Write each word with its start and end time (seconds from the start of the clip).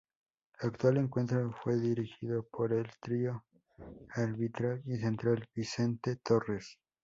Aquel 0.57 0.97
encuentro 0.97 1.51
fue 1.61 1.77
dirigido 1.79 2.41
por 2.51 2.73
el 2.73 2.87
trío 2.99 3.43
arbitral 4.15 4.81
y 4.87 4.95
central, 4.97 5.47
Vicente 5.53 6.15
Torres. 6.15 6.79